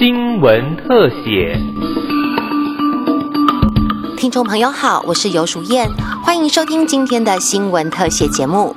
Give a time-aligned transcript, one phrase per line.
[0.00, 1.60] 新闻特写。
[4.16, 5.90] 听众朋友好，我是尤淑燕，
[6.24, 8.74] 欢迎收听今天的新闻特写节目。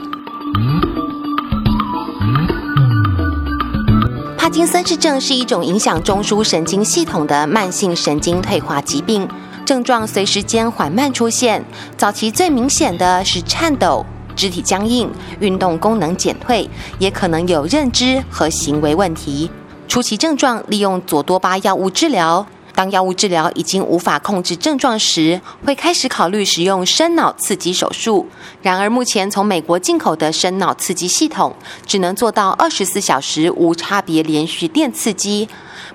[4.38, 9.26] 帕金森氏症是一种影响中枢神经系统的慢性神经退化疾病，
[9.64, 11.64] 症状随时间缓慢出现。
[11.96, 14.06] 早期最明显的是颤抖、
[14.36, 15.10] 肢体僵硬、
[15.40, 16.70] 运动功能减退，
[17.00, 19.50] 也可能有认知和行为问题。
[19.88, 22.46] 初期症状利用左多巴药物治疗。
[22.76, 28.28] 当药物治疗已经无法控制症状时，会开始考虑使用深脑刺激手术。
[28.64, 31.56] 然而，目前从美国进口的深脑刺激系统
[31.86, 35.48] 只能做到二十四小时无差别连续电刺激，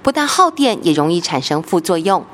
[0.04, 2.24] 不但耗电，也容易产生副作用。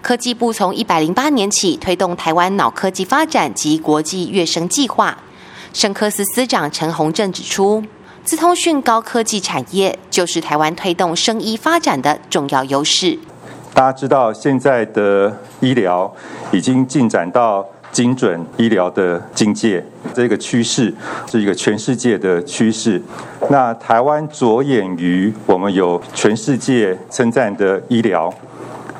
[0.00, 5.18] 科技部从一百零八年起推动台湾脑科技发展及国际跃升计划。
[5.74, 7.84] 生科司司长陈宏正指出，
[8.24, 13.18] 资通讯高科技产业就是台湾推动生医发展的重要优势。
[13.74, 16.12] 大家知道，现在的医疗
[16.52, 20.94] 已经进展到精准医疗的境界，这个趋势
[21.28, 23.02] 是一个全世界的趋势。
[23.48, 28.32] 那台湾着眼于我们有全世界称赞的医疗，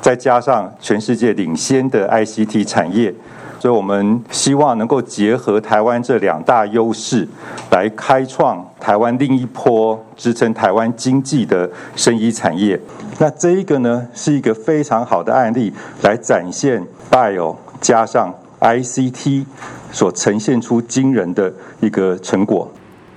[0.01, 3.13] 再加上全世界领先的 ICT 产业。
[3.59, 7.27] 所以我们希望能够结合台湾这两大优势，
[7.69, 12.79] 来开创台湾另一波支撑台湾经济的生医产业。
[13.19, 15.71] 那这一个呢，是一个非常好的案例，
[16.01, 19.45] 来展现 Bio 加上 ICT
[19.91, 22.71] 所呈现出惊人的一个成果。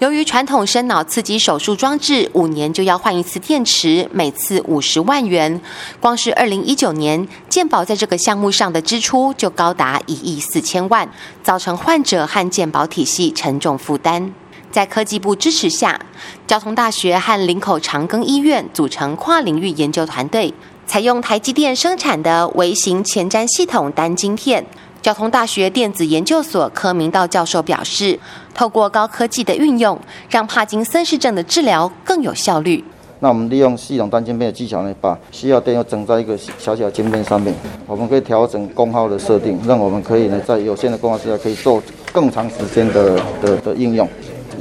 [0.05, 5.59] 由于传统深脑刺激手术装置五年就要换一次电池，每次五十万元，
[5.99, 11.09] 光是二零一九年健保在这个项目上的支出就高达一亿四千万，
[11.43, 14.35] 造成患者和健保体系沉重负担。
[14.71, 15.99] 在科技部支持下，
[16.47, 20.53] 交通大学和林口长庚医院组成跨领域研究团队，
[20.87, 24.67] 采用台积电生产的微型前瞻系统单晶片。
[25.05, 28.19] 交通大学电子研究所柯明道教授表示，
[28.55, 30.01] 透过高科技的运用，
[30.31, 32.83] 让帕金森氏症的治疗更有效率。
[33.21, 37.55] 那我们利用系统单晶片的技巧呢，把需要电又整在一个小小晶片上面，
[37.87, 44.09] 我们可以调整功耗的设定，让我们可以呢在有限的功耗之下，可以做更长时间的的的应用。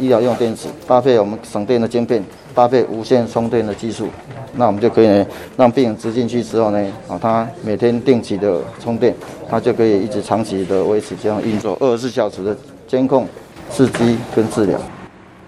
[0.04, 2.22] 医疗用电池搭配我们省电的晶片，
[2.54, 4.10] 搭配无线充电的技术，
[4.58, 5.26] 那我们就可以呢
[5.56, 9.16] 让病人植进去之后呢，啊，他每天定期的充电，
[9.50, 12.56] 他就可以一直长期的维持这样运作，二十四小时的
[12.88, 13.26] 监控、
[13.72, 14.78] 刺激跟治疗。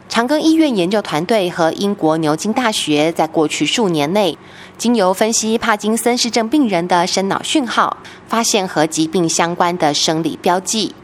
[0.07, 4.37] 长庚医院研究团队和英国牛津大学在过去数年内，
[4.77, 10.95] 经由分析帕金森氏症病人的深脑讯号，发现和疾病相关的生理标记。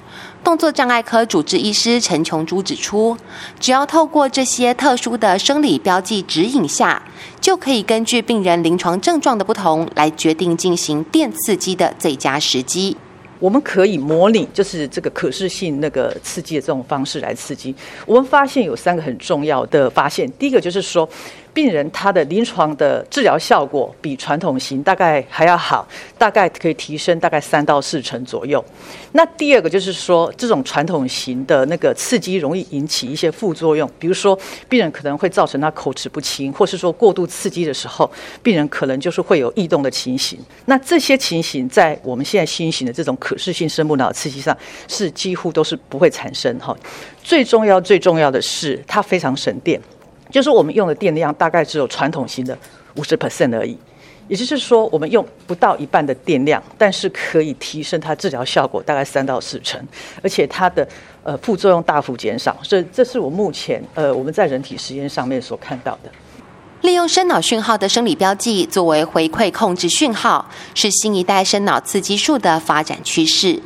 [0.44, 3.16] 动作障碍科主治医师陈琼珠指出，
[3.60, 7.02] 只要透过这些特殊的生理标记指引下，
[7.40, 12.98] 就可以根据病人临床症状的不同，来决定进行电刺激的最佳时机。
[13.38, 17.74] 我们可以模拟，就是这个可视性那个刺激的这种方式来刺激。
[18.06, 21.08] 我们发现有三个很重要的发现，第一个就是说，
[21.54, 28.64] 病人他的临床的治疗效果比传统型大概还要好，大概可以提升大概三到四成左右。
[29.12, 34.38] 那第二个就是说，这种传统型的那个刺激容易引起一些副作用，比如说
[34.70, 38.10] 病人可能会造成他口齿不清，或是说过度刺激的时候，
[38.42, 40.40] 病人可能就是会有异动的情形。
[40.66, 44.56] 那这些情形在我们现在新型的这种可视性声部脑刺激上
[44.88, 46.76] 是几乎都是不会产生哈。
[47.22, 49.80] 最重要最重要的是，它非常省电。
[50.32, 52.58] 就是我们用的电量大概只有传统型的
[52.96, 53.78] 五十 percent 而已，
[54.28, 59.86] 也就是说，我们用不到一半的电量，但是可以提升它治疗效果大概三到四成，
[60.24, 60.88] 而且它的
[61.24, 62.58] 呃副作用大幅减少。
[62.64, 66.10] 所以，这是我目前呃我们在人体实验上面所看到的。
[66.82, 73.62] 利用深脑讯号的生理标记作为回馈控制讯号，是新一代深脑刺激术的发展趋势。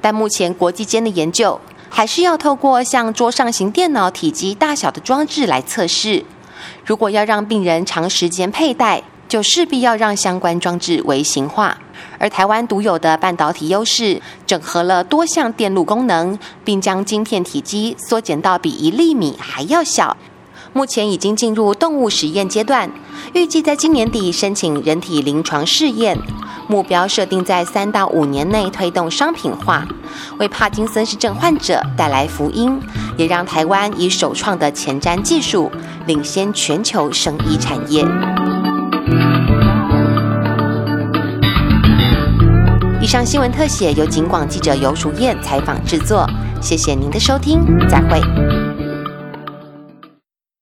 [0.00, 1.58] 但目前国际间的研究。
[1.90, 6.24] 还是要透过像桌上型电脑体积大小的装置来测试。
[6.84, 11.78] 如果要让病人长时间佩戴，就势必要让相关装置微型化。
[12.18, 20.16] 而台湾独有的半导体优势，整合了多项电路功能，并将晶片体积缩减到比一粒米还要小。
[20.72, 22.90] 目前已经进入动物实验阶段，
[23.32, 26.18] 预计在今年底申请人体临床试验。
[26.68, 29.86] 目标设定在三到五年内推动商品化，
[30.38, 32.78] 为帕金森氏症患者带来福音，
[33.16, 35.72] 也让台湾以首创的前瞻技术
[36.06, 38.04] 领先全球生医产业。
[43.00, 46.28] 以上新闻特写由警广记者尤淑燕采访制作，
[46.60, 48.67] 谢谢您的收听，再会。